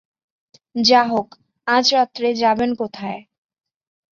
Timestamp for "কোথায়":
2.75-3.19